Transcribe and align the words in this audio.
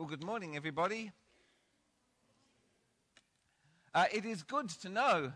Well, 0.00 0.08
good 0.08 0.24
morning, 0.24 0.56
everybody. 0.56 1.12
Uh, 3.94 4.06
it 4.10 4.24
is 4.24 4.42
good 4.42 4.70
to 4.80 4.88
know 4.88 5.34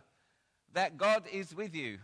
that 0.72 0.96
God 0.96 1.25
is 1.30 1.54
with 1.54 1.75
you, 1.75 1.98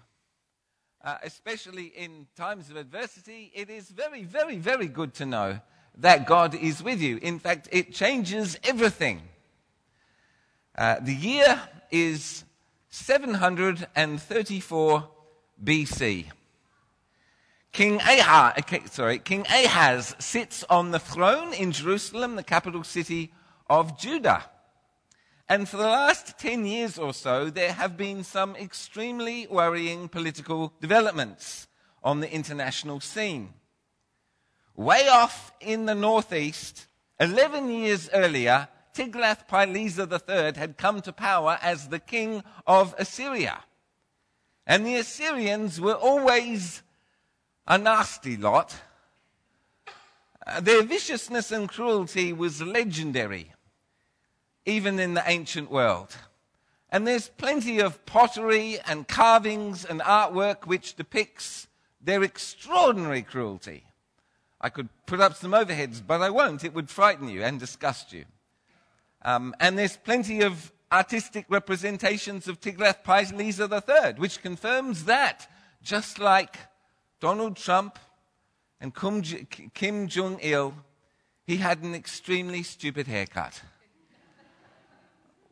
uh, 1.03 1.17
especially 1.23 1.85
in 1.85 2.27
times 2.37 2.69
of 2.69 2.77
adversity. 2.77 3.51
It 3.55 3.71
is 3.71 3.89
very, 3.89 4.25
very, 4.25 4.59
very 4.59 4.89
good 4.89 5.15
to 5.15 5.25
know 5.25 5.61
that 5.97 6.27
God 6.27 6.55
is 6.55 6.83
with 6.83 7.01
you. 7.01 7.19
In 7.23 7.39
fact, 7.39 7.67
it 7.73 7.95
changes 7.95 8.59
everything. 8.63 9.23
Uh, 10.77 10.97
the 11.01 11.15
year 11.15 11.63
is 11.91 12.45
734 12.91 15.09
BC. 15.65 16.27
King 17.73 17.97
Ahaz, 18.01 18.55
uh, 18.57 18.79
sorry, 18.87 19.19
King 19.21 19.47
Ahaz 19.49 20.17
sits 20.19 20.65
on 20.65 20.91
the 20.91 20.99
throne 20.99 21.55
in 21.55 21.71
Jerusalem, 21.71 22.35
the 22.35 22.43
capital 22.43 22.83
city 22.83 23.33
of 23.69 23.99
Judah. 23.99 24.45
And 25.49 25.69
for 25.69 25.77
the 25.77 25.85
last 25.85 26.39
10 26.39 26.67
years 26.67 26.99
or 26.99 27.15
so, 27.15 27.49
there 27.49 27.73
have 27.73 27.97
been 27.97 28.25
some 28.25 28.57
extremely 28.57 29.47
worrying 29.49 30.09
political 30.09 30.73
developments 30.81 31.69
on 32.03 32.21
the 32.21 32.33
international 32.33 33.01
scene. 33.01 33.55
Way 34.75 35.09
off 35.09 35.53
in 35.61 35.87
the 35.87 35.95
northeast, 35.95 36.87
11 37.21 37.71
years 37.71 38.09
earlier, 38.13 38.69
Tiglath-Pileser 38.95 40.09
III 40.11 40.59
had 40.59 40.77
come 40.77 41.03
to 41.03 41.13
power 41.13 41.59
as 41.63 41.89
the 41.89 42.01
king 42.01 42.43
of 42.67 42.95
Assyria. 42.99 43.63
And 44.67 44.85
the 44.85 44.97
Assyrians 44.97 45.81
were 45.81 45.95
always 45.95 46.83
a 47.71 47.79
nasty 47.79 48.37
lot. 48.37 48.75
Uh, 50.45 50.61
their 50.61 50.83
viciousness 50.83 51.53
and 51.53 51.69
cruelty 51.69 52.33
was 52.33 52.61
legendary, 52.61 53.53
even 54.67 54.99
in 54.99 55.15
the 55.15 55.23
ancient 55.25 55.71
world. 55.71 56.17
And 56.91 57.07
there's 57.07 57.29
plenty 57.29 57.79
of 57.79 58.05
pottery 58.07 58.81
and 58.81 59.07
carvings 59.07 59.85
and 59.85 60.01
artwork 60.01 60.67
which 60.67 60.97
depicts 60.97 61.69
their 62.01 62.25
extraordinary 62.25 63.23
cruelty. 63.23 63.85
I 64.61 64.69
could 64.69 64.89
put 65.07 65.21
up 65.21 65.37
some 65.37 65.53
overheads, 65.53 66.03
but 66.05 66.21
I 66.23 66.31
won't. 66.31 66.65
It 66.65 66.75
would 66.75 66.91
frighten 66.91 67.29
you 67.29 67.45
and 67.45 67.61
disgust 67.61 68.13
you. 68.13 68.25
Um, 69.23 69.55
and 69.61 69.79
there's 69.79 69.97
plenty 69.97 70.41
of 70.41 70.73
artistic 70.91 71.47
representations 71.49 72.49
of 72.49 72.61
Tiglath-Pileser 72.61 73.69
III, 73.73 74.15
which 74.17 74.43
confirms 74.43 75.05
that, 75.05 75.49
just 75.85 76.19
like 76.19 76.57
Donald 77.21 77.57
Trump 77.57 77.99
and 78.81 78.95
Kim 79.75 80.09
Jong 80.09 80.39
il, 80.43 80.75
he 81.47 81.59
had 81.59 81.83
an 81.83 81.95
extremely 81.95 82.63
stupid 82.63 83.07
haircut, 83.07 83.61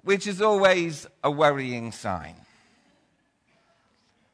which 0.02 0.26
is 0.26 0.40
always 0.40 1.06
a 1.22 1.30
worrying 1.30 1.92
sign. 1.92 2.36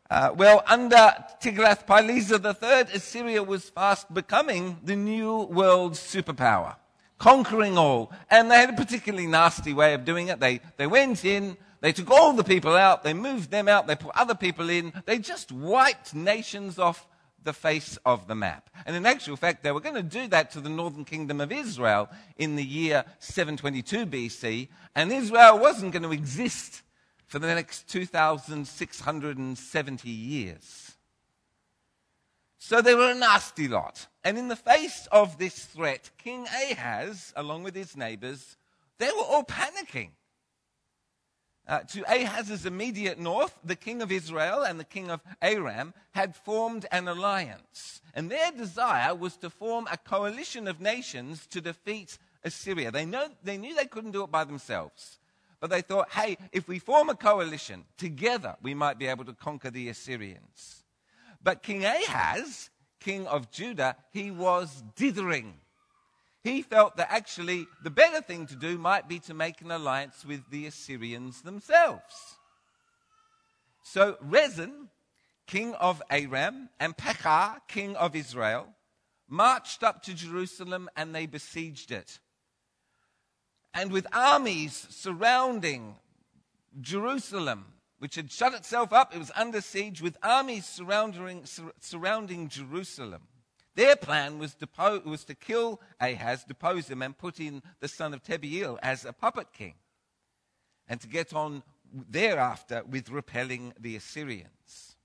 Uh, 0.08 0.30
well, 0.36 0.62
under 0.68 1.12
Tiglath-Pileser 1.40 2.36
III, 2.36 2.94
Assyria 2.94 3.42
was 3.42 3.70
fast 3.70 4.12
becoming 4.14 4.78
the 4.84 4.94
new 4.94 5.42
world 5.44 5.94
superpower, 5.94 6.76
conquering 7.18 7.76
all. 7.76 8.12
And 8.30 8.48
they 8.48 8.56
had 8.58 8.70
a 8.70 8.74
particularly 8.74 9.26
nasty 9.26 9.72
way 9.72 9.94
of 9.94 10.04
doing 10.04 10.28
it. 10.28 10.38
They, 10.38 10.60
they 10.76 10.86
went 10.86 11.24
in, 11.24 11.56
they 11.80 11.92
took 11.92 12.10
all 12.10 12.32
the 12.32 12.44
people 12.44 12.76
out, 12.76 13.02
they 13.02 13.14
moved 13.14 13.50
them 13.50 13.66
out, 13.66 13.88
they 13.88 13.96
put 13.96 14.14
other 14.14 14.36
people 14.36 14.70
in, 14.70 14.92
they 15.04 15.18
just 15.18 15.50
wiped 15.50 16.14
nations 16.14 16.78
off 16.78 17.08
the 17.44 17.52
face 17.52 17.96
of 18.04 18.26
the 18.26 18.34
map. 18.34 18.68
And 18.86 18.96
in 18.96 19.06
actual 19.06 19.36
fact, 19.36 19.62
they 19.62 19.70
were 19.72 19.80
going 19.80 19.94
to 19.94 20.02
do 20.02 20.26
that 20.28 20.50
to 20.52 20.60
the 20.60 20.68
northern 20.68 21.04
kingdom 21.04 21.40
of 21.40 21.52
Israel 21.52 22.08
in 22.36 22.56
the 22.56 22.64
year 22.64 23.04
722 23.20 24.06
BC, 24.06 24.68
and 24.94 25.12
Israel 25.12 25.58
wasn't 25.58 25.92
going 25.92 26.02
to 26.02 26.12
exist 26.12 26.82
for 27.26 27.38
the 27.38 27.54
next 27.54 27.88
2,670 27.88 30.10
years. 30.10 30.92
So 32.58 32.80
they 32.80 32.94
were 32.94 33.10
a 33.10 33.14
nasty 33.14 33.68
lot. 33.68 34.06
And 34.24 34.38
in 34.38 34.48
the 34.48 34.56
face 34.56 35.06
of 35.12 35.38
this 35.38 35.66
threat, 35.66 36.10
King 36.16 36.46
Ahaz, 36.46 37.34
along 37.36 37.62
with 37.62 37.74
his 37.74 37.94
neighbors, 37.96 38.56
they 38.98 39.08
were 39.08 39.24
all 39.24 39.44
panicking. 39.44 40.12
Uh, 41.66 41.80
to 41.80 42.02
Ahaz's 42.02 42.66
immediate 42.66 43.18
north, 43.18 43.58
the 43.64 43.76
king 43.76 44.02
of 44.02 44.12
Israel 44.12 44.62
and 44.62 44.78
the 44.78 44.84
king 44.84 45.10
of 45.10 45.22
Aram 45.40 45.94
had 46.12 46.36
formed 46.36 46.84
an 46.92 47.08
alliance. 47.08 48.02
And 48.14 48.30
their 48.30 48.52
desire 48.52 49.14
was 49.14 49.36
to 49.38 49.48
form 49.48 49.88
a 49.90 49.96
coalition 49.96 50.68
of 50.68 50.80
nations 50.80 51.46
to 51.48 51.62
defeat 51.62 52.18
Assyria. 52.44 52.90
They, 52.90 53.06
know, 53.06 53.28
they 53.42 53.56
knew 53.56 53.74
they 53.74 53.86
couldn't 53.86 54.10
do 54.10 54.24
it 54.24 54.30
by 54.30 54.44
themselves. 54.44 55.18
But 55.58 55.70
they 55.70 55.80
thought, 55.80 56.10
hey, 56.10 56.36
if 56.52 56.68
we 56.68 56.78
form 56.78 57.08
a 57.08 57.14
coalition 57.14 57.84
together, 57.96 58.56
we 58.62 58.74
might 58.74 58.98
be 58.98 59.06
able 59.06 59.24
to 59.24 59.32
conquer 59.32 59.70
the 59.70 59.88
Assyrians. 59.88 60.84
But 61.42 61.62
King 61.62 61.86
Ahaz, 61.86 62.68
king 63.00 63.26
of 63.26 63.50
Judah, 63.50 63.96
he 64.12 64.30
was 64.30 64.84
dithering 64.96 65.54
he 66.44 66.60
felt 66.60 66.98
that 66.98 67.10
actually 67.10 67.66
the 67.82 67.90
better 67.90 68.20
thing 68.20 68.46
to 68.46 68.54
do 68.54 68.76
might 68.76 69.08
be 69.08 69.18
to 69.20 69.34
make 69.34 69.62
an 69.62 69.70
alliance 69.70 70.26
with 70.26 70.50
the 70.50 70.66
Assyrians 70.66 71.40
themselves. 71.40 72.36
So 73.82 74.18
Rezin, 74.20 74.90
king 75.46 75.74
of 75.74 76.02
Aram, 76.10 76.68
and 76.78 76.96
Pekah, 76.96 77.62
king 77.66 77.96
of 77.96 78.14
Israel, 78.14 78.68
marched 79.26 79.82
up 79.82 80.02
to 80.02 80.12
Jerusalem 80.12 80.90
and 80.94 81.14
they 81.14 81.24
besieged 81.24 81.90
it. 81.90 82.20
And 83.72 83.90
with 83.90 84.06
armies 84.12 84.86
surrounding 84.90 85.96
Jerusalem, 86.78 87.64
which 87.98 88.16
had 88.16 88.30
shut 88.30 88.52
itself 88.52 88.92
up, 88.92 89.14
it 89.14 89.18
was 89.18 89.32
under 89.34 89.62
siege, 89.62 90.02
with 90.02 90.18
armies 90.22 90.66
surrounding, 90.66 91.46
sur- 91.46 91.72
surrounding 91.80 92.48
Jerusalem. 92.48 93.22
Their 93.74 93.96
plan 93.96 94.38
was, 94.38 94.54
depo- 94.54 95.04
was 95.04 95.24
to 95.24 95.34
kill 95.34 95.80
Ahaz, 96.00 96.44
depose 96.44 96.88
him, 96.88 97.02
and 97.02 97.16
put 97.16 97.40
in 97.40 97.62
the 97.80 97.88
son 97.88 98.14
of 98.14 98.22
Tabeel 98.22 98.78
as 98.82 99.04
a 99.04 99.12
puppet 99.12 99.48
king, 99.52 99.74
and 100.88 101.00
to 101.00 101.08
get 101.08 101.34
on 101.34 101.62
thereafter 101.92 102.82
with 102.88 103.10
repelling 103.10 103.72
the 103.78 103.96
Assyrians. 103.96 104.96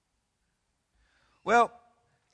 Well, 1.44 1.72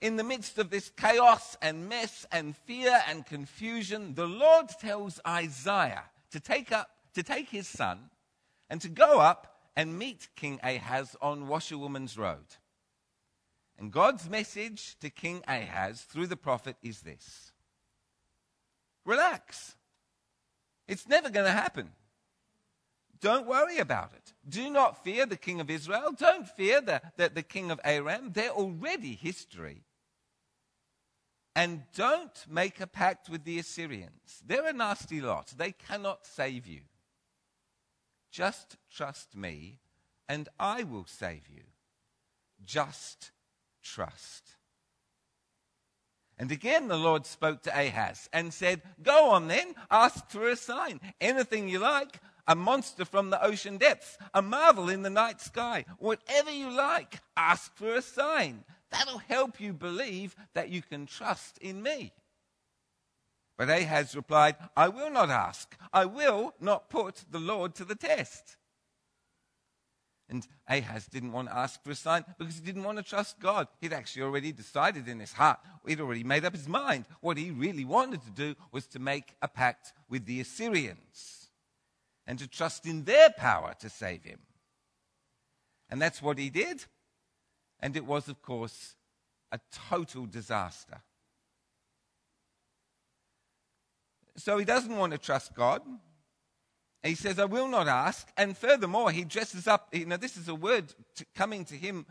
in 0.02 0.18
the 0.18 0.24
midst 0.24 0.58
of 0.58 0.70
this 0.70 0.90
chaos 0.90 1.58
and 1.62 1.88
mess 1.88 2.26
and 2.32 2.56
fear 2.56 3.02
and 3.08 3.26
confusion, 3.26 4.14
the 4.16 4.28
Lord 4.28 4.68
tells 4.70 5.20
Isaiah 5.26 6.04
to 6.32 6.40
take 6.40 6.72
up 6.72 6.90
to 7.14 7.24
take 7.24 7.50
his 7.50 7.68
son 7.68 8.10
and 8.70 8.82
to 8.82 8.90
go 8.90 9.20
up 9.20 9.56
and 9.76 9.98
meet 9.98 10.28
King 10.36 10.60
Ahaz 10.62 11.16
on 11.22 11.48
Washerwoman's 11.48 12.18
Road. 12.18 12.46
And 13.78 13.92
God's 13.92 14.30
message 14.30 14.98
to 15.02 15.10
King 15.10 15.44
Ahaz 15.48 16.02
through 16.02 16.28
the 16.28 16.38
prophet 16.38 16.78
is 16.82 17.02
this 17.02 17.52
Relax. 19.06 19.76
It's 20.88 21.08
never 21.08 21.30
going 21.30 21.46
to 21.46 21.52
happen. 21.52 21.90
Don't 23.22 23.48
worry 23.48 23.80
about 23.80 24.12
it. 24.14 24.34
Do 24.48 24.70
not 24.70 25.04
fear 25.04 25.26
the 25.26 25.38
king 25.38 25.60
of 25.60 25.70
Israel. 25.70 26.12
Don't 26.16 26.48
fear 26.48 26.82
the, 26.82 27.02
the, 27.18 27.30
the 27.30 27.44
king 27.44 27.72
of 27.72 27.80
Aram. 27.84 28.32
They're 28.34 28.52
already 28.52 29.16
history. 29.16 29.82
And 31.56 31.84
don't 31.96 32.46
make 32.50 32.82
a 32.82 32.88
pact 32.88 33.30
with 33.30 33.46
the 33.46 33.58
Assyrians. 33.58 34.44
They're 34.46 34.68
a 34.68 34.74
nasty 34.74 35.22
lot. 35.22 35.54
They 35.58 35.72
cannot 35.72 36.26
save 36.26 36.68
you. 36.68 36.82
Just 38.30 38.76
trust 38.94 39.36
me, 39.36 39.80
and 40.28 40.50
I 40.60 40.84
will 40.84 41.06
save 41.08 41.48
you. 41.50 41.64
Just 42.66 43.32
trust. 43.86 44.44
And 46.38 46.52
again, 46.52 46.90
the 46.90 46.98
Lord 46.98 47.26
spoke 47.26 47.62
to 47.64 47.70
Ahaz 47.70 48.30
and 48.34 48.54
said, 48.54 48.82
Go 49.02 49.30
on 49.30 49.48
then, 49.48 49.74
ask 49.90 50.30
for 50.30 50.50
a 50.50 50.56
sign. 50.58 51.00
Anything 51.22 51.70
you 51.70 51.80
like, 51.80 52.20
a 52.46 52.56
monster 52.56 53.06
from 53.06 53.30
the 53.30 53.42
ocean 53.44 53.78
depths, 53.78 54.18
a 54.34 54.42
marvel 54.42 54.90
in 54.90 55.02
the 55.02 55.10
night 55.10 55.40
sky, 55.40 55.86
whatever 55.98 56.52
you 56.52 56.70
like, 56.70 57.22
ask 57.38 57.74
for 57.76 57.96
a 57.96 58.02
sign. 58.02 58.66
That'll 58.92 59.20
help 59.20 59.62
you 59.62 59.72
believe 59.72 60.36
that 60.54 60.70
you 60.70 60.82
can 60.82 61.06
trust 61.06 61.58
in 61.60 61.82
me. 61.82 62.12
But 63.58 63.70
Ahaz 63.70 64.16
replied, 64.16 64.58
I 64.76 64.90
will 64.90 65.10
not 65.10 65.30
ask. 65.30 65.76
I 65.94 66.04
will 66.06 66.54
not 66.60 66.90
put 66.90 67.24
the 67.32 67.40
Lord 67.40 67.76
to 67.76 67.86
the 67.86 67.96
test. 67.96 68.58
And 70.28 70.46
Ahaz 70.68 71.06
didn't 71.06 71.34
want 71.34 71.50
to 71.50 71.56
ask 71.56 71.84
for 71.84 71.92
a 71.92 71.96
sign 71.96 72.26
because 72.40 72.56
he 72.56 72.62
didn't 72.62 72.84
want 72.84 72.98
to 72.98 73.04
trust 73.04 73.40
God. 73.40 73.68
He'd 73.80 73.94
actually 73.94 74.24
already 74.24 74.52
decided 74.52 75.08
in 75.08 75.20
his 75.20 75.34
heart, 75.34 75.60
he'd 75.88 76.02
already 76.02 76.24
made 76.24 76.46
up 76.46 76.54
his 76.54 76.68
mind. 76.68 77.06
What 77.22 77.38
he 77.38 77.52
really 77.52 77.86
wanted 77.86 78.24
to 78.24 78.32
do 78.32 78.56
was 78.72 78.88
to 78.88 79.00
make 79.00 79.36
a 79.42 79.48
pact 79.48 79.94
with 80.10 80.26
the 80.26 80.42
Assyrians 80.42 81.50
and 82.26 82.40
to 82.40 82.48
trust 82.48 82.88
in 82.88 83.04
their 83.04 83.30
power 83.30 83.76
to 83.80 83.90
save 83.90 84.24
him. 84.24 84.40
And 85.90 86.02
that's 86.02 86.22
what 86.22 86.40
he 86.40 86.50
did. 86.50 86.86
And 87.80 87.96
it 87.96 88.06
was, 88.06 88.28
of 88.28 88.42
course, 88.42 88.96
a 89.52 89.60
total 89.90 90.26
disaster. 90.26 91.02
So 94.38 94.58
he 94.58 94.66
doesn't 94.66 94.98
want 94.98 95.12
to 95.14 95.18
trust 95.18 95.54
God. 95.54 95.82
He 97.06 97.14
says, 97.14 97.38
I 97.38 97.46
will 97.46 97.68
not 97.68 97.88
ask. 97.88 98.28
And 98.36 98.58
furthermore, 98.58 99.12
he 99.12 99.24
dresses 99.24 99.68
up. 99.68 99.90
You 99.94 100.08
know, 100.08 100.18
this 100.18 100.38
is 100.38 100.48
a 100.48 100.56
word 100.56 100.94
to, 101.16 101.26
coming 101.36 101.64
to 101.66 101.76
him 101.76 102.06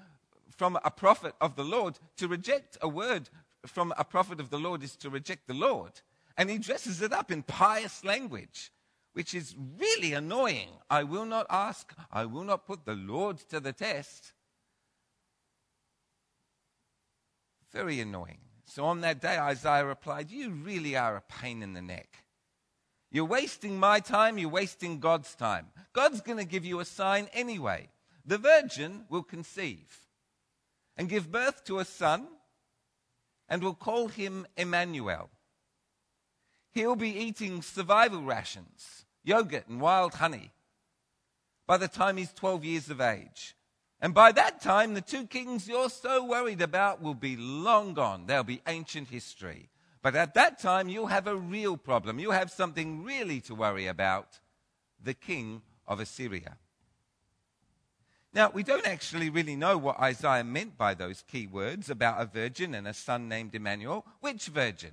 from 0.56 0.78
a 0.84 0.90
prophet 0.90 1.34
of 1.40 1.56
the 1.56 1.64
Lord. 1.64 1.98
To 2.18 2.28
reject 2.28 2.78
a 2.80 2.88
word 2.88 3.28
from 3.66 3.92
a 3.98 4.04
prophet 4.04 4.38
of 4.38 4.50
the 4.50 4.58
Lord 4.58 4.84
is 4.84 4.94
to 4.96 5.10
reject 5.10 5.48
the 5.48 5.54
Lord. 5.54 5.90
And 6.36 6.48
he 6.48 6.58
dresses 6.58 7.02
it 7.02 7.12
up 7.12 7.32
in 7.32 7.42
pious 7.42 8.04
language, 8.04 8.70
which 9.14 9.34
is 9.34 9.56
really 9.78 10.12
annoying. 10.12 10.68
I 10.88 11.02
will 11.02 11.26
not 11.26 11.46
ask. 11.50 11.92
I 12.12 12.24
will 12.26 12.44
not 12.44 12.64
put 12.64 12.84
the 12.84 12.94
Lord 12.94 13.38
to 13.50 13.58
the 13.58 13.72
test. 13.72 14.32
Very 17.72 17.98
annoying. 17.98 18.38
So 18.64 18.84
on 18.84 19.00
that 19.00 19.20
day, 19.20 19.38
Isaiah 19.38 19.84
replied, 19.84 20.30
You 20.30 20.50
really 20.50 20.96
are 20.96 21.16
a 21.16 21.20
pain 21.20 21.62
in 21.62 21.72
the 21.72 21.82
neck. 21.82 22.23
You're 23.14 23.26
wasting 23.26 23.78
my 23.78 24.00
time, 24.00 24.38
you're 24.38 24.48
wasting 24.48 24.98
God's 24.98 25.36
time. 25.36 25.68
God's 25.92 26.20
going 26.20 26.38
to 26.38 26.44
give 26.44 26.64
you 26.64 26.80
a 26.80 26.84
sign 26.84 27.28
anyway. 27.32 27.88
The 28.26 28.38
virgin 28.38 29.04
will 29.08 29.22
conceive 29.22 29.86
and 30.96 31.08
give 31.08 31.30
birth 31.30 31.62
to 31.66 31.78
a 31.78 31.84
son 31.84 32.26
and 33.48 33.62
will 33.62 33.74
call 33.74 34.08
him 34.08 34.48
Emmanuel. 34.56 35.30
He'll 36.72 36.96
be 36.96 37.16
eating 37.16 37.62
survival 37.62 38.20
rations, 38.20 39.04
yogurt, 39.22 39.68
and 39.68 39.80
wild 39.80 40.14
honey 40.14 40.50
by 41.68 41.76
the 41.76 41.86
time 41.86 42.16
he's 42.16 42.32
12 42.32 42.64
years 42.64 42.90
of 42.90 43.00
age. 43.00 43.54
And 44.00 44.12
by 44.12 44.32
that 44.32 44.60
time, 44.60 44.94
the 44.94 45.00
two 45.00 45.28
kings 45.28 45.68
you're 45.68 45.88
so 45.88 46.24
worried 46.24 46.60
about 46.60 47.00
will 47.00 47.14
be 47.14 47.36
long 47.36 47.94
gone. 47.94 48.26
They'll 48.26 48.42
be 48.42 48.60
ancient 48.66 49.06
history. 49.06 49.68
But 50.04 50.16
at 50.16 50.34
that 50.34 50.58
time, 50.58 50.90
you'll 50.90 51.06
have 51.06 51.26
a 51.26 51.34
real 51.34 51.78
problem. 51.78 52.18
You'll 52.18 52.32
have 52.32 52.50
something 52.50 53.04
really 53.04 53.40
to 53.40 53.54
worry 53.54 53.86
about 53.86 54.38
the 55.02 55.14
king 55.14 55.62
of 55.88 55.98
Assyria. 55.98 56.58
Now, 58.34 58.50
we 58.52 58.62
don't 58.62 58.86
actually 58.86 59.30
really 59.30 59.56
know 59.56 59.78
what 59.78 59.98
Isaiah 59.98 60.44
meant 60.44 60.76
by 60.76 60.92
those 60.92 61.22
key 61.22 61.46
words 61.46 61.88
about 61.88 62.20
a 62.20 62.26
virgin 62.26 62.74
and 62.74 62.86
a 62.86 62.92
son 62.92 63.30
named 63.30 63.54
Emmanuel. 63.54 64.04
Which 64.20 64.48
virgin? 64.48 64.90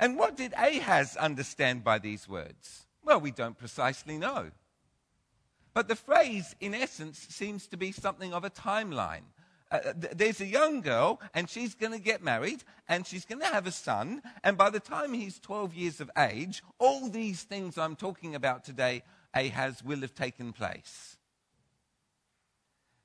And 0.00 0.18
what 0.18 0.36
did 0.36 0.52
Ahaz 0.54 1.16
understand 1.16 1.84
by 1.84 2.00
these 2.00 2.28
words? 2.28 2.86
Well, 3.04 3.20
we 3.20 3.30
don't 3.30 3.56
precisely 3.56 4.18
know. 4.18 4.50
But 5.74 5.86
the 5.86 5.94
phrase, 5.94 6.56
in 6.58 6.74
essence, 6.74 7.24
seems 7.30 7.68
to 7.68 7.76
be 7.76 7.92
something 7.92 8.34
of 8.34 8.42
a 8.42 8.50
timeline 8.50 9.30
uh, 9.70 9.92
th- 9.92 10.14
there's 10.16 10.40
a 10.40 10.46
young 10.46 10.80
girl, 10.80 11.20
and 11.34 11.48
she's 11.48 11.74
going 11.74 11.92
to 11.92 11.98
get 11.98 12.22
married, 12.22 12.64
and 12.88 13.06
she's 13.06 13.24
going 13.24 13.40
to 13.40 13.46
have 13.46 13.66
a 13.66 13.72
son. 13.72 14.22
And 14.42 14.56
by 14.56 14.70
the 14.70 14.80
time 14.80 15.12
he's 15.12 15.38
12 15.38 15.74
years 15.74 16.00
of 16.00 16.10
age, 16.18 16.62
all 16.78 17.08
these 17.08 17.42
things 17.42 17.78
I'm 17.78 17.96
talking 17.96 18.34
about 18.34 18.64
today, 18.64 19.02
Ahaz, 19.34 19.82
will 19.84 20.00
have 20.00 20.14
taken 20.14 20.52
place. 20.52 21.16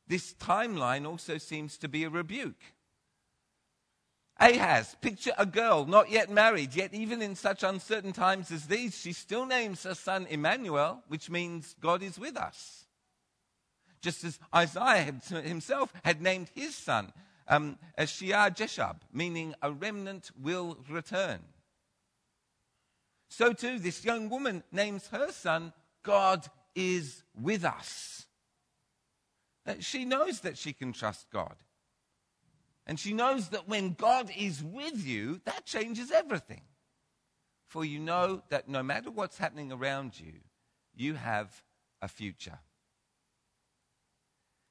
This 0.08 0.34
timeline 0.34 1.08
also 1.08 1.38
seems 1.38 1.78
to 1.80 1.88
be 1.88 2.04
a 2.04 2.10
rebuke. 2.10 2.62
Ahaz, 4.38 4.98
picture 5.02 5.32
a 5.38 5.46
girl 5.46 5.86
not 5.86 6.12
yet 6.12 6.30
married, 6.30 6.76
yet 6.76 6.94
even 6.94 7.22
in 7.22 7.36
such 7.36 7.64
uncertain 7.64 8.12
times 8.12 8.52
as 8.52 8.68
these, 8.68 8.98
she 8.98 9.14
still 9.14 9.46
names 9.46 9.84
her 9.84 9.96
son 9.96 10.28
Emmanuel, 10.30 11.04
which 11.08 11.30
means 11.30 11.76
God 11.80 12.04
is 12.04 12.20
with 12.20 12.36
us 12.36 12.85
just 14.06 14.24
as 14.24 14.38
Isaiah 14.54 15.12
himself 15.42 15.92
had 16.04 16.22
named 16.22 16.52
his 16.54 16.76
son 16.76 17.12
um, 17.48 17.80
as 17.98 18.12
Shear 18.12 18.52
Jeshub, 18.52 18.98
meaning 19.12 19.56
a 19.64 19.72
remnant 19.72 20.30
will 20.40 20.78
return. 20.88 21.40
So 23.30 23.52
too, 23.52 23.80
this 23.80 24.06
young 24.06 24.30
woman 24.30 24.62
names 24.72 25.08
her 25.08 25.32
son, 25.32 25.74
God 26.04 26.46
is 26.76 27.24
with 27.36 27.66
us. 27.66 28.28
She 29.80 30.06
knows 30.06 30.42
that 30.42 30.60
she 30.60 30.72
can 30.72 30.94
trust 30.94 31.32
God. 31.32 31.56
And 32.86 33.00
she 33.00 33.12
knows 33.12 33.50
that 33.50 33.68
when 33.68 33.94
God 33.94 34.30
is 34.38 34.64
with 34.64 35.04
you, 35.04 35.42
that 35.46 35.66
changes 35.66 36.12
everything. 36.12 36.62
For 37.66 37.84
you 37.84 37.98
know 37.98 38.44
that 38.50 38.70
no 38.70 38.84
matter 38.84 39.10
what's 39.10 39.40
happening 39.40 39.72
around 39.72 40.20
you, 40.20 40.34
you 40.96 41.16
have 41.16 41.64
a 42.04 42.08
future. 42.08 42.60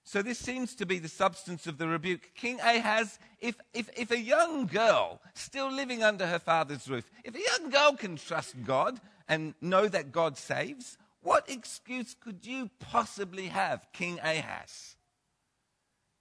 So 0.06 0.20
this 0.20 0.38
seems 0.38 0.74
to 0.76 0.86
be 0.86 0.98
the 0.98 1.08
substance 1.08 1.66
of 1.66 1.78
the 1.78 1.88
rebuke. 1.88 2.32
King 2.34 2.60
Ahaz, 2.60 3.18
if, 3.40 3.56
if, 3.72 3.88
if 3.96 4.10
a 4.10 4.20
young 4.20 4.66
girl 4.66 5.22
still 5.32 5.72
living 5.72 6.02
under 6.02 6.26
her 6.26 6.38
father's 6.38 6.88
roof, 6.88 7.10
if 7.24 7.34
a 7.34 7.40
young 7.40 7.70
girl 7.70 7.92
can 7.96 8.16
trust 8.16 8.54
God 8.64 9.00
and 9.26 9.54
know 9.62 9.88
that 9.88 10.12
God 10.12 10.36
saves, 10.36 10.98
what 11.22 11.48
excuse 11.48 12.14
could 12.14 12.44
you 12.44 12.70
possibly 12.78 13.46
have, 13.46 13.86
King 13.94 14.20
Ahaz? 14.22 14.96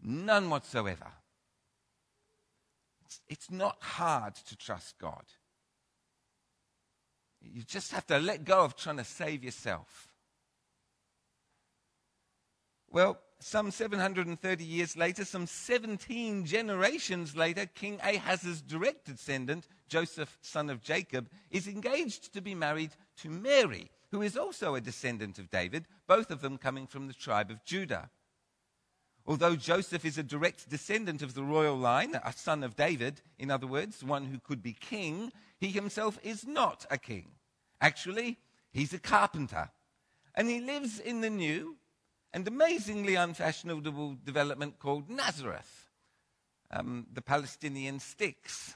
None 0.02 0.50
whatsoever. 0.50 1.12
It's, 3.06 3.20
it's 3.28 3.52
not 3.52 3.76
hard 3.82 4.36
to 4.36 4.56
trust 4.56 4.98
God. 4.98 5.26
You 7.42 7.64
just 7.64 7.92
have 7.92 8.08
to 8.08 8.18
let 8.18 8.46
go 8.46 8.64
of 8.64 8.78
trying 8.78 8.98
to 8.98 9.04
save 9.04 9.44
yourself. 9.44 10.08
Well, 12.90 13.20
some 13.44 13.72
730 13.72 14.64
years 14.64 14.96
later, 14.96 15.26
some 15.26 15.46
17 15.46 16.46
generations 16.46 17.36
later, 17.36 17.66
King 17.66 18.00
Ahaz's 18.02 18.62
direct 18.62 19.06
descendant, 19.06 19.68
Joseph, 19.88 20.38
son 20.42 20.70
of 20.70 20.82
Jacob, 20.82 21.30
is 21.52 21.68
engaged 21.68 22.34
to 22.34 22.42
be 22.42 22.56
married 22.56 22.92
to 23.18 23.30
Mary, 23.30 23.92
who 24.12 24.22
is 24.22 24.38
also 24.38 24.76
a 24.76 24.82
descendant 24.82 25.40
of 25.40 25.50
David, 25.50 25.86
both 26.08 26.32
of 26.32 26.42
them 26.42 26.58
coming 26.58 26.88
from 26.88 27.08
the 27.08 27.14
tribe 27.14 27.52
of 27.52 27.64
Judah. 27.66 28.10
Although 29.26 29.56
Joseph 29.56 30.06
is 30.06 30.18
a 30.18 30.24
direct 30.24 30.70
descendant 30.70 31.22
of 31.22 31.34
the 31.34 31.44
royal 31.44 31.78
line, 31.78 32.16
a 32.24 32.34
son 32.34 32.64
of 32.64 32.76
David, 32.76 33.22
in 33.38 33.52
other 33.52 33.68
words, 33.68 34.04
one 34.04 34.26
who 34.26 34.40
could 34.40 34.62
be 34.62 34.74
king, 34.74 35.32
he 35.58 35.68
himself 35.68 36.20
is 36.24 36.46
not 36.46 36.86
a 36.92 36.98
king. 36.98 37.32
Actually, 37.80 38.38
he's 38.72 38.94
a 38.94 39.00
carpenter. 39.00 39.70
And 40.36 40.50
he 40.50 40.60
lives 40.60 41.00
in 41.00 41.22
the 41.22 41.30
new, 41.30 41.78
and 42.34 42.48
amazingly 42.48 43.16
unfashionable 43.16 44.18
development 44.26 44.80
called 44.80 45.10
Nazareth, 45.10 45.90
um, 46.72 47.06
the 47.14 47.22
Palestinian 47.22 48.00
sticks. 48.00 48.76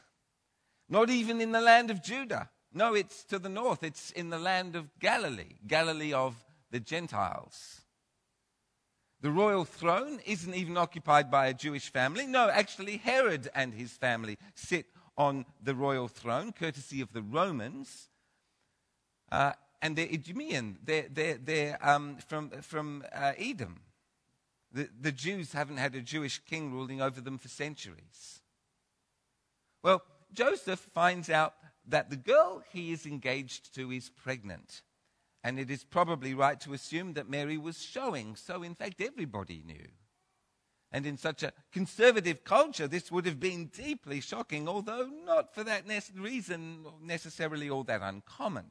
Not 0.88 1.10
even 1.10 1.42
in 1.42 1.52
the 1.52 1.62
land 1.62 1.90
of 1.90 2.04
Judah. 2.04 2.50
No, 2.74 2.94
it's 2.94 3.24
to 3.26 3.40
the 3.40 3.50
north. 3.50 3.84
It's 3.84 4.12
in 4.12 4.30
the 4.30 4.38
land 4.38 4.76
of 4.76 5.00
Galilee, 5.00 5.56
Galilee 5.66 6.14
of 6.14 6.36
the 6.70 6.80
Gentiles. 6.80 7.82
The 9.22 9.32
royal 9.32 9.66
throne 9.66 10.20
isn't 10.26 10.54
even 10.54 10.78
occupied 10.78 11.32
by 11.32 11.48
a 11.48 11.54
Jewish 11.54 11.92
family. 11.92 12.28
No, 12.28 12.50
actually, 12.50 12.98
Herod 12.98 13.50
and 13.56 13.74
his 13.74 13.94
family 13.94 14.38
sit 14.54 14.86
on 15.18 15.46
the 15.62 15.74
royal 15.74 16.08
throne, 16.08 16.52
courtesy 16.52 17.02
of 17.02 17.14
the 17.14 17.24
Romans. 17.24 18.10
Uh, 19.32 19.54
and 19.82 19.96
they're 19.96 20.08
Idumean. 20.08 20.78
They're, 20.84 21.08
they're, 21.12 21.38
they're 21.38 21.78
um, 21.88 22.18
from, 22.28 22.50
from 22.62 23.04
uh, 23.14 23.34
Edom. 23.38 23.82
The, 24.72 24.90
the 25.00 25.12
Jews 25.12 25.54
haven't 25.54 25.78
had 25.78 25.96
a 25.96 26.02
Jewish 26.02 26.40
king 26.40 26.74
ruling 26.74 27.02
over 27.02 27.22
them 27.22 27.38
for 27.38 27.48
centuries. 27.48 28.42
Well, 29.84 30.04
Joseph 30.34 30.80
finds 30.94 31.30
out 31.30 31.54
that 31.88 32.10
the 32.10 32.18
girl 32.18 32.64
he 32.72 32.92
is 32.92 33.06
engaged 33.06 33.74
to 33.76 33.92
is 33.92 34.10
pregnant. 34.10 34.82
And 35.44 35.60
it 35.60 35.72
is 35.72 35.84
probably 35.84 36.34
right 36.34 36.60
to 36.62 36.74
assume 36.74 37.14
that 37.14 37.30
Mary 37.30 37.58
was 37.58 37.82
showing. 37.82 38.36
So, 38.36 38.64
in 38.64 38.76
fact, 38.76 39.00
everybody 39.00 39.64
knew. 39.66 39.88
And 40.92 41.06
in 41.06 41.18
such 41.18 41.44
a 41.44 41.54
conservative 41.72 42.44
culture, 42.44 42.88
this 42.88 43.12
would 43.12 43.26
have 43.26 43.40
been 43.40 43.68
deeply 43.68 44.20
shocking, 44.20 44.68
although 44.68 45.10
not 45.26 45.54
for 45.54 45.64
that 45.64 45.84
reason 46.16 46.86
necessarily 47.02 47.70
all 47.70 47.84
that 47.84 48.02
uncommon. 48.02 48.66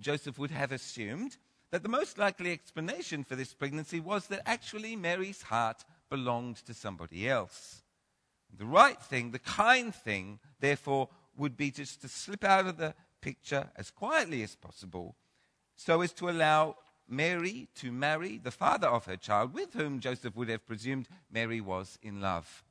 Joseph 0.00 0.38
would 0.38 0.50
have 0.50 0.72
assumed 0.72 1.36
that 1.70 1.82
the 1.82 1.88
most 1.88 2.18
likely 2.18 2.52
explanation 2.52 3.24
for 3.24 3.36
this 3.36 3.54
pregnancy 3.54 4.00
was 4.00 4.26
that 4.28 4.42
actually 4.46 4.96
Mary's 4.96 5.42
heart 5.42 5.84
belonged 6.08 6.56
to 6.56 6.74
somebody 6.74 7.28
else. 7.28 7.82
The 8.56 8.66
right 8.66 9.00
thing, 9.00 9.32
the 9.32 9.38
kind 9.38 9.94
thing, 9.94 10.38
therefore, 10.60 11.08
would 11.36 11.56
be 11.56 11.70
just 11.70 12.00
to 12.02 12.08
slip 12.08 12.44
out 12.44 12.66
of 12.66 12.76
the 12.76 12.94
picture 13.20 13.70
as 13.76 13.90
quietly 13.90 14.42
as 14.42 14.54
possible 14.54 15.16
so 15.74 16.00
as 16.00 16.12
to 16.14 16.30
allow 16.30 16.76
Mary 17.08 17.68
to 17.76 17.92
marry 17.92 18.38
the 18.38 18.50
father 18.50 18.88
of 18.88 19.04
her 19.04 19.16
child, 19.16 19.52
with 19.52 19.74
whom 19.74 20.00
Joseph 20.00 20.34
would 20.34 20.48
have 20.48 20.66
presumed 20.66 21.08
Mary 21.30 21.60
was 21.60 21.98
in 22.02 22.20
love. 22.20 22.64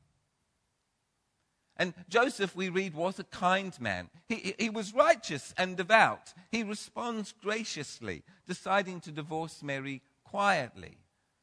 And 1.78 1.94
Joseph, 2.08 2.56
we 2.56 2.70
read, 2.70 2.94
was 2.94 3.20
a 3.20 3.26
kind 3.26 3.80
man. 3.82 4.10
He, 4.30 4.56
he 4.58 4.70
was 4.70 4.94
righteous 4.94 5.54
and 5.58 5.76
devout. 5.76 6.34
He 6.52 6.64
responds 6.64 7.34
graciously, 7.44 8.24
deciding 8.48 9.02
to 9.02 9.12
divorce 9.12 9.62
Mary 9.62 10.02
quietly. 10.24 10.98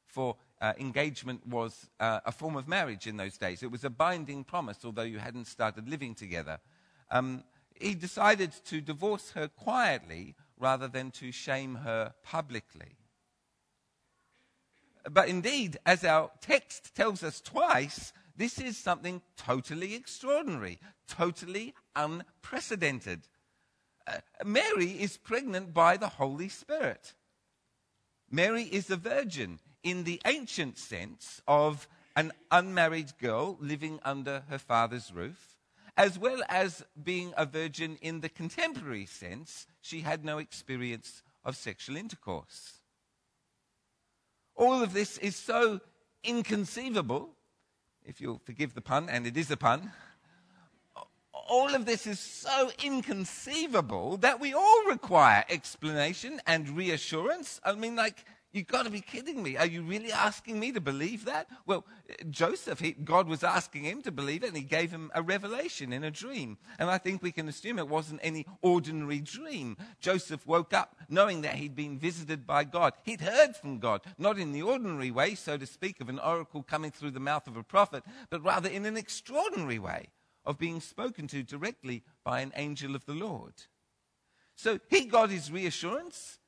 For 0.07 0.37
uh, 0.61 0.73
engagement 0.79 1.47
was 1.47 1.91
uh, 2.01 2.21
a 2.25 2.33
form 2.33 2.57
of 2.57 2.69
marriage 2.69 3.07
in 3.07 3.17
those 3.17 3.37
days. 3.37 3.62
It 3.62 3.71
was 3.71 3.85
a 3.85 3.91
binding 3.91 4.45
promise, 4.45 4.79
although 4.85 5.03
you 5.03 5.19
hadn't 5.19 5.47
started 5.47 5.89
living 5.89 6.15
together. 6.15 6.61
Um, 7.11 7.45
he 7.79 7.95
decided 7.95 8.53
to 8.67 8.81
divorce 8.81 9.33
her 9.33 9.49
quietly 9.49 10.35
rather 10.59 10.89
than 10.89 11.11
to 11.11 11.33
shame 11.33 11.75
her 11.77 12.15
publicly. 12.23 12.97
But 15.11 15.29
indeed, 15.29 15.79
as 15.85 16.05
our 16.05 16.31
text 16.41 16.95
tells 16.95 17.23
us 17.25 17.41
twice, 17.41 18.12
this 18.37 18.59
is 18.59 18.77
something 18.77 19.23
totally 19.37 19.95
extraordinary, 19.95 20.79
totally 21.07 21.75
unprecedented. 21.95 23.29
Uh, 24.07 24.19
Mary 24.45 24.91
is 24.91 25.17
pregnant 25.17 25.75
by 25.75 25.97
the 25.97 26.09
Holy 26.09 26.49
Spirit. 26.49 27.15
Mary 28.31 28.65
is 28.65 28.91
a 28.91 28.97
virgin 28.97 29.61
in 29.83 30.05
the 30.05 30.21
ancient 30.25 30.79
sense 30.79 31.43
of 31.47 31.87
an 32.17 32.33
unmarried 32.51 33.12
girl 33.19 33.57
living 33.61 34.01
under 34.05 34.43
her 34.49 34.59
father's 34.59 35.12
roof, 35.12 35.59
as 35.97 36.19
well 36.19 36.43
as 36.49 36.85
being 37.03 37.33
a 37.37 37.45
virgin 37.45 37.97
in 38.01 38.21
the 38.21 38.29
contemporary 38.29 39.07
sense. 39.07 39.67
She 39.81 40.01
had 40.01 40.25
no 40.25 40.39
experience 40.39 41.23
of 41.45 41.57
sexual 41.57 41.97
intercourse. 41.97 42.81
All 44.55 44.83
of 44.83 44.93
this 44.93 45.19
is 45.19 45.37
so 45.37 45.81
inconceivable, 46.25 47.31
if 48.04 48.21
you'll 48.21 48.40
forgive 48.44 48.75
the 48.75 48.80
pun, 48.80 49.09
and 49.09 49.26
it 49.26 49.37
is 49.37 49.50
a 49.50 49.56
pun. 49.56 49.92
All 51.32 51.75
of 51.75 51.87
this 51.87 52.06
is 52.06 52.21
so 52.21 52.71
inconceivable 52.82 54.16
that 54.18 54.40
we 54.40 54.54
all 54.54 54.85
require 54.87 55.44
explanation 55.50 56.40
and 56.47 56.68
reassurance. 56.71 57.61
I 57.64 57.75
mean, 57.75 57.97
like, 57.97 58.25
You've 58.52 58.66
got 58.66 58.85
to 58.85 58.90
be 58.90 59.00
kidding 59.00 59.42
me. 59.42 59.56
Are 59.56 59.66
you 59.66 59.82
really 59.82 60.12
asking 60.12 60.61
me 60.61 60.73
to 60.73 60.80
believe 60.80 61.25
that? 61.25 61.49
Well, 61.64 61.87
Joseph, 62.28 62.80
he, 62.80 62.92
God 62.92 63.26
was 63.26 63.42
asking 63.42 63.85
him 63.85 64.02
to 64.02 64.12
believe 64.12 64.44
it, 64.44 64.49
and 64.49 64.56
he 64.56 64.62
gave 64.62 64.90
him 64.90 65.11
a 65.14 65.23
revelation 65.23 65.90
in 65.90 66.04
a 66.04 66.11
dream. 66.11 66.59
And 66.78 66.90
I 66.90 66.99
think 66.99 67.23
we 67.23 67.32
can 67.32 67.49
assume 67.49 67.78
it 67.78 67.88
wasn't 67.88 68.21
any 68.23 68.47
ordinary 68.61 69.21
dream. 69.21 69.78
Joseph 70.00 70.47
woke 70.47 70.75
up 70.75 70.97
knowing 71.09 71.40
that 71.42 71.54
he'd 71.54 71.75
been 71.75 71.99
visited 71.99 72.47
by 72.47 72.64
God. 72.64 72.92
He'd 73.04 73.23
heard 73.23 73.56
from 73.56 73.78
God, 73.78 74.02
not 74.18 74.38
in 74.38 74.52
the 74.52 74.62
ordinary 74.62 75.11
way, 75.11 75.35
so 75.35 75.56
to 75.56 75.64
speak, 75.64 76.02
of 76.02 76.11
an 76.11 76.18
oracle 76.18 76.62
coming 76.62 76.90
through 76.90 77.12
the 77.12 77.21
mouth 77.21 77.47
of 77.47 77.56
a 77.56 77.62
prophet, 77.62 78.04
but 78.28 78.44
rather 78.44 78.68
in 78.68 78.85
an 78.85 78.99
extraordinary 78.99 79.78
way 79.78 80.09
of 80.44 80.59
being 80.59 80.80
spoken 80.80 81.26
to 81.28 81.42
directly 81.42 82.02
by 82.23 82.40
an 82.40 82.52
angel 82.56 82.94
of 82.94 83.06
the 83.06 83.14
Lord. 83.14 83.54
So 84.56 84.78
he 84.90 85.06
got 85.06 85.30
his 85.30 85.50
reassurance. 85.50 86.38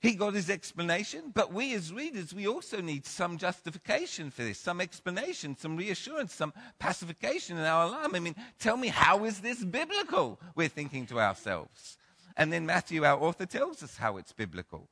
He 0.00 0.14
got 0.14 0.34
his 0.34 0.48
explanation, 0.48 1.32
but 1.34 1.52
we 1.52 1.74
as 1.74 1.92
readers, 1.92 2.32
we 2.32 2.46
also 2.46 2.80
need 2.80 3.04
some 3.04 3.36
justification 3.36 4.30
for 4.30 4.44
this, 4.44 4.58
some 4.58 4.80
explanation, 4.80 5.56
some 5.56 5.76
reassurance, 5.76 6.32
some 6.32 6.52
pacification 6.78 7.58
in 7.58 7.64
our 7.64 7.86
alarm. 7.86 8.14
I 8.14 8.20
mean, 8.20 8.36
tell 8.60 8.76
me, 8.76 8.88
how 8.88 9.24
is 9.24 9.40
this 9.40 9.64
biblical? 9.64 10.38
We're 10.54 10.68
thinking 10.68 11.06
to 11.06 11.18
ourselves. 11.18 11.98
And 12.36 12.52
then 12.52 12.64
Matthew, 12.64 13.04
our 13.04 13.20
author, 13.20 13.46
tells 13.46 13.82
us 13.82 13.96
how 13.96 14.18
it's 14.18 14.32
biblical. 14.32 14.88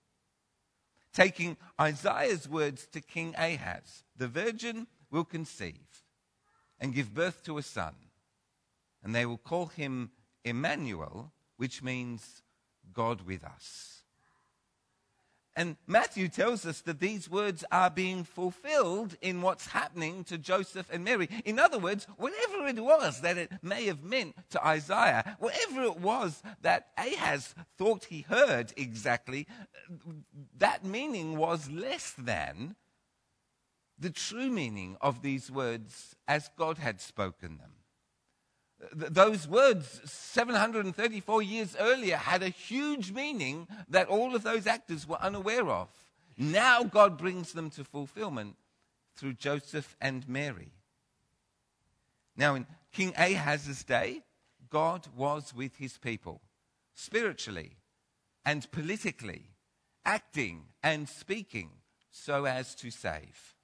Taking 1.12 1.56
Isaiah's 1.80 2.48
words 2.48 2.88
to 2.88 3.00
King 3.00 3.32
Ahaz, 3.38 4.02
the 4.16 4.26
virgin 4.26 4.88
will 5.12 5.24
conceive 5.24 6.02
and 6.80 6.92
give 6.92 7.14
birth 7.14 7.44
to 7.44 7.58
a 7.58 7.62
son, 7.62 7.94
and 9.04 9.14
they 9.14 9.24
will 9.24 9.38
call 9.38 9.66
him 9.66 10.10
Emmanuel, 10.44 11.32
which 11.56 11.80
means 11.80 12.42
God 12.92 13.22
with 13.22 13.44
us. 13.44 14.02
And 15.56 15.76
Matthew 15.86 16.28
tells 16.28 16.66
us 16.66 16.82
that 16.82 17.00
these 17.00 17.30
words 17.30 17.64
are 17.72 17.88
being 17.88 18.24
fulfilled 18.24 19.16
in 19.22 19.40
what's 19.40 19.68
happening 19.68 20.22
to 20.24 20.36
Joseph 20.36 20.90
and 20.92 21.02
Mary. 21.02 21.30
In 21.46 21.58
other 21.58 21.78
words, 21.78 22.06
whatever 22.18 22.66
it 22.66 22.78
was 22.78 23.22
that 23.22 23.38
it 23.38 23.50
may 23.62 23.86
have 23.86 24.04
meant 24.04 24.36
to 24.50 24.64
Isaiah, 24.64 25.36
whatever 25.38 25.82
it 25.84 25.98
was 25.98 26.42
that 26.60 26.88
Ahaz 26.98 27.54
thought 27.78 28.04
he 28.04 28.20
heard 28.20 28.74
exactly, 28.76 29.46
that 30.58 30.84
meaning 30.84 31.38
was 31.38 31.70
less 31.70 32.12
than 32.18 32.76
the 33.98 34.10
true 34.10 34.50
meaning 34.50 34.98
of 35.00 35.22
these 35.22 35.50
words 35.50 36.16
as 36.28 36.50
God 36.58 36.76
had 36.76 37.00
spoken 37.00 37.56
them 37.56 37.72
those 38.92 39.48
words 39.48 40.00
734 40.04 41.42
years 41.42 41.76
earlier 41.78 42.16
had 42.16 42.42
a 42.42 42.48
huge 42.48 43.12
meaning 43.12 43.66
that 43.88 44.08
all 44.08 44.34
of 44.34 44.42
those 44.42 44.66
actors 44.66 45.08
were 45.08 45.20
unaware 45.20 45.68
of. 45.68 45.88
Now 46.36 46.84
God 46.84 47.16
brings 47.16 47.52
them 47.52 47.70
to 47.70 47.84
fulfillment 47.84 48.56
through 49.16 49.34
Joseph 49.34 49.96
and 50.00 50.28
Mary. 50.28 50.72
Now, 52.36 52.54
in 52.54 52.66
King 52.92 53.14
Ahaz's 53.16 53.82
day, 53.82 54.22
God 54.68 55.06
was 55.16 55.54
with 55.54 55.76
his 55.76 55.96
people 55.96 56.42
spiritually 56.94 57.76
and 58.44 58.70
politically, 58.70 59.50
acting 60.04 60.64
and 60.82 61.08
speaking 61.08 61.70
so 62.10 62.44
as 62.44 62.74
to 62.76 62.90
save. 62.90 63.54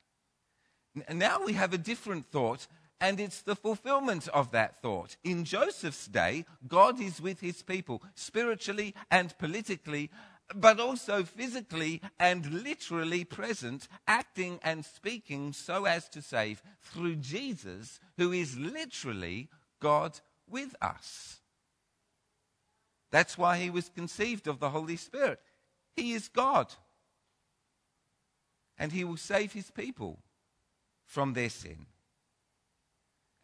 Now 1.10 1.44
we 1.44 1.52
have 1.54 1.72
a 1.72 1.78
different 1.78 2.26
thought 2.26 2.66
and 3.02 3.18
it's 3.18 3.42
the 3.42 3.56
fulfillment 3.56 4.28
of 4.28 4.52
that 4.52 4.80
thought. 4.80 5.16
In 5.24 5.44
Joseph's 5.44 6.06
day, 6.06 6.44
God 6.68 7.00
is 7.00 7.20
with 7.20 7.40
his 7.40 7.60
people, 7.60 8.00
spiritually 8.14 8.94
and 9.10 9.36
politically, 9.38 10.08
but 10.54 10.78
also 10.78 11.24
physically 11.24 12.00
and 12.20 12.62
literally 12.62 13.24
present, 13.24 13.88
acting 14.06 14.60
and 14.62 14.84
speaking 14.84 15.52
so 15.52 15.84
as 15.84 16.08
to 16.10 16.22
save 16.22 16.62
through 16.80 17.16
Jesus, 17.16 17.98
who 18.18 18.30
is 18.30 18.56
literally 18.56 19.48
God 19.80 20.20
with 20.48 20.76
us. 20.80 21.40
That's 23.10 23.36
why 23.36 23.58
he 23.58 23.68
was 23.68 23.88
conceived 23.88 24.46
of 24.46 24.60
the 24.60 24.70
Holy 24.70 24.96
Spirit. 24.96 25.40
He 25.96 26.12
is 26.12 26.28
God. 26.28 26.72
And 28.78 28.92
he 28.92 29.02
will 29.02 29.16
save 29.16 29.52
his 29.52 29.72
people 29.72 30.20
from 31.04 31.32
their 31.32 31.50
sin. 31.50 31.86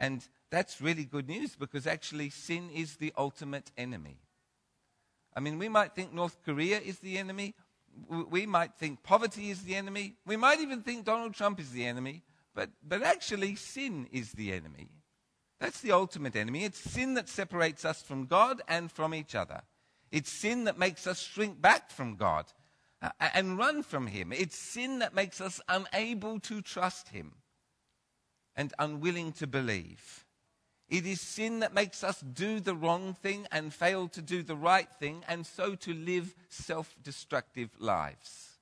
And 0.00 0.26
that's 0.50 0.80
really 0.80 1.04
good 1.04 1.28
news 1.28 1.56
because 1.56 1.86
actually 1.86 2.30
sin 2.30 2.70
is 2.70 2.96
the 2.96 3.12
ultimate 3.16 3.70
enemy. 3.76 4.18
I 5.34 5.40
mean, 5.40 5.58
we 5.58 5.68
might 5.68 5.94
think 5.94 6.12
North 6.12 6.38
Korea 6.44 6.78
is 6.78 7.00
the 7.00 7.18
enemy. 7.18 7.54
We 8.08 8.46
might 8.46 8.74
think 8.74 9.02
poverty 9.02 9.50
is 9.50 9.62
the 9.62 9.74
enemy. 9.74 10.14
We 10.26 10.36
might 10.36 10.60
even 10.60 10.82
think 10.82 11.04
Donald 11.04 11.34
Trump 11.34 11.58
is 11.60 11.72
the 11.72 11.84
enemy. 11.84 12.22
But, 12.54 12.70
but 12.86 13.02
actually, 13.02 13.56
sin 13.56 14.08
is 14.10 14.32
the 14.32 14.52
enemy. 14.52 14.88
That's 15.60 15.80
the 15.80 15.92
ultimate 15.92 16.36
enemy. 16.36 16.64
It's 16.64 16.78
sin 16.78 17.14
that 17.14 17.28
separates 17.28 17.84
us 17.84 18.02
from 18.02 18.26
God 18.26 18.62
and 18.68 18.90
from 18.90 19.14
each 19.14 19.34
other. 19.34 19.62
It's 20.10 20.30
sin 20.30 20.64
that 20.64 20.78
makes 20.78 21.06
us 21.06 21.20
shrink 21.20 21.60
back 21.60 21.90
from 21.90 22.16
God 22.16 22.46
uh, 23.02 23.10
and 23.34 23.58
run 23.58 23.82
from 23.82 24.06
Him. 24.06 24.32
It's 24.32 24.56
sin 24.56 25.00
that 25.00 25.14
makes 25.14 25.40
us 25.40 25.60
unable 25.68 26.40
to 26.40 26.62
trust 26.62 27.08
Him 27.08 27.34
and 28.58 28.74
unwilling 28.80 29.30
to 29.30 29.46
believe. 29.46 30.26
It 30.88 31.06
is 31.06 31.20
sin 31.20 31.60
that 31.60 31.72
makes 31.72 32.02
us 32.02 32.20
do 32.20 32.58
the 32.60 32.74
wrong 32.74 33.14
thing 33.14 33.46
and 33.52 33.72
fail 33.72 34.08
to 34.08 34.20
do 34.20 34.42
the 34.42 34.56
right 34.56 34.88
thing, 34.98 35.24
and 35.28 35.46
so 35.46 35.76
to 35.76 35.94
live 35.94 36.34
self 36.48 36.96
destructive 37.02 37.70
lives. 37.78 38.58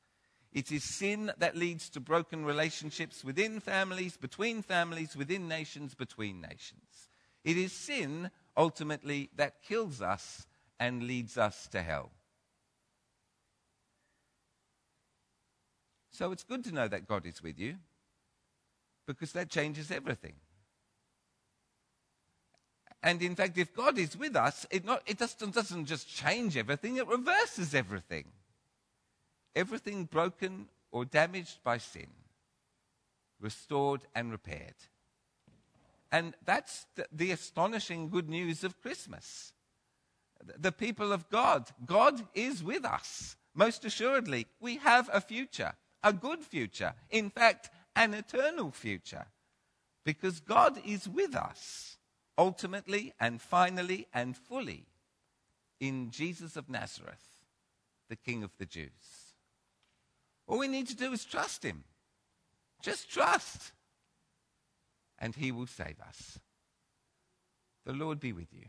It 0.52 0.70
is 0.70 0.84
sin 0.84 1.32
that 1.38 1.56
leads 1.56 1.88
to 1.90 2.00
broken 2.00 2.44
relationships 2.44 3.24
within 3.24 3.58
families, 3.58 4.16
between 4.16 4.62
families, 4.62 5.16
within 5.16 5.48
nations, 5.48 5.94
between 5.94 6.40
nations. 6.40 7.08
It 7.42 7.56
is 7.56 7.72
sin, 7.72 8.30
ultimately, 8.56 9.30
that 9.36 9.62
kills 9.62 10.02
us 10.02 10.46
and 10.78 11.04
leads 11.04 11.38
us 11.38 11.68
to 11.68 11.82
hell. 11.82 12.10
So 16.10 16.32
it's 16.32 16.44
good 16.44 16.64
to 16.64 16.72
know 16.72 16.88
that 16.88 17.06
God 17.06 17.24
is 17.24 17.42
with 17.42 17.58
you 17.58 17.76
because 19.06 19.32
that 19.32 19.48
changes 19.48 19.90
everything. 19.90 20.34
And 23.02 23.22
in 23.22 23.36
fact, 23.36 23.56
if 23.56 23.74
God 23.74 23.98
is 23.98 24.16
with 24.16 24.34
us, 24.34 24.66
it, 24.70 24.84
not, 24.84 25.02
it 25.06 25.18
doesn't, 25.18 25.54
doesn't 25.54 25.86
just 25.86 26.08
change 26.08 26.56
everything, 26.56 26.96
it 26.96 27.06
reverses 27.06 27.74
everything. 27.74 28.24
Everything 29.54 30.04
broken 30.04 30.66
or 30.90 31.04
damaged 31.04 31.58
by 31.62 31.78
sin, 31.78 32.08
restored 33.40 34.00
and 34.14 34.32
repaired. 34.32 34.74
And 36.10 36.34
that's 36.44 36.86
the, 36.94 37.06
the 37.12 37.30
astonishing 37.30 38.08
good 38.08 38.28
news 38.28 38.64
of 38.64 38.80
Christmas. 38.80 39.52
The 40.58 40.72
people 40.72 41.12
of 41.12 41.28
God, 41.30 41.70
God 41.84 42.22
is 42.34 42.62
with 42.62 42.84
us, 42.84 43.36
most 43.54 43.84
assuredly. 43.84 44.46
We 44.60 44.76
have 44.78 45.08
a 45.12 45.20
future, 45.20 45.74
a 46.02 46.12
good 46.12 46.40
future. 46.40 46.94
In 47.10 47.30
fact, 47.30 47.70
an 47.96 48.14
eternal 48.14 48.70
future 48.70 49.26
because 50.04 50.38
God 50.38 50.78
is 50.86 51.08
with 51.08 51.34
us 51.34 51.96
ultimately 52.38 53.12
and 53.18 53.40
finally 53.40 54.06
and 54.12 54.36
fully 54.36 54.84
in 55.80 56.10
Jesus 56.10 56.56
of 56.56 56.68
Nazareth, 56.68 57.44
the 58.08 58.16
King 58.16 58.44
of 58.44 58.56
the 58.58 58.66
Jews. 58.66 59.34
All 60.46 60.58
we 60.58 60.68
need 60.68 60.86
to 60.88 60.96
do 60.96 61.12
is 61.12 61.24
trust 61.24 61.64
Him. 61.64 61.84
Just 62.82 63.10
trust, 63.10 63.72
and 65.18 65.34
He 65.34 65.50
will 65.50 65.66
save 65.66 66.00
us. 66.06 66.38
The 67.84 67.94
Lord 67.94 68.20
be 68.20 68.32
with 68.32 68.52
you. 68.52 68.66